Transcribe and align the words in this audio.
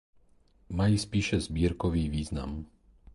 Mají 0.69 0.99
spíše 0.99 1.41
sbírkový 1.41 2.09
význam. 2.09 2.65